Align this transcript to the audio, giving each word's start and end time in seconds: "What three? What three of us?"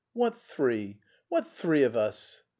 "What 0.13 0.35
three? 0.35 0.97
What 1.29 1.45
three 1.45 1.83
of 1.83 1.95
us?" 1.95 2.41